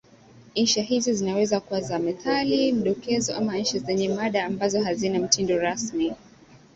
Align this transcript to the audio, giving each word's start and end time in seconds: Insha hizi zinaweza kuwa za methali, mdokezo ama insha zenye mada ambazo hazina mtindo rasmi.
Insha 0.55 0.81
hizi 0.81 1.13
zinaweza 1.13 1.59
kuwa 1.59 1.81
za 1.81 1.99
methali, 1.99 2.71
mdokezo 2.73 3.35
ama 3.35 3.57
insha 3.57 3.79
zenye 3.79 4.09
mada 4.09 4.45
ambazo 4.45 4.83
hazina 4.83 5.19
mtindo 5.19 5.57
rasmi. 5.57 6.13